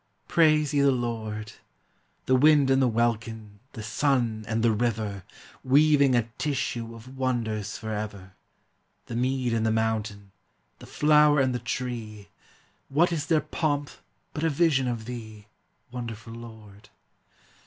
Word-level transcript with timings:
Praise 0.27 0.73
ye 0.73 0.81
the 0.81 0.89
Lord! 0.89 1.53
The 2.25 2.33
wind 2.35 2.71
and 2.71 2.81
the 2.81 2.87
welkin, 2.87 3.59
the 3.73 3.83
sun 3.83 4.43
and 4.47 4.63
the 4.63 4.71
river, 4.71 5.23
Weaving 5.63 6.15
a 6.15 6.27
tissue 6.39 6.95
of 6.95 7.15
wonders 7.19 7.77
forever; 7.77 8.33
The 9.05 9.15
mead 9.15 9.53
and 9.53 9.63
the 9.63 9.69
mountain, 9.69 10.31
the 10.79 10.87
flower 10.87 11.39
and 11.39 11.53
the 11.53 11.59
tree, 11.59 12.29
What 12.89 13.11
is 13.11 13.27
their 13.27 13.41
pomp, 13.41 13.91
but 14.33 14.43
a 14.43 14.49
vision 14.49 14.87
of 14.87 15.05
thee, 15.05 15.45
Wonderful 15.91 16.33
Lord? 16.33 16.89